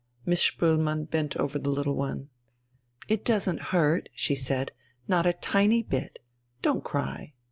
[0.25, 2.29] Miss Spoelmann bent over the little one.
[3.07, 4.71] "It doesn't hurt," she said,
[5.07, 6.17] "not a tiny bit.
[6.63, 7.33] Don't cry."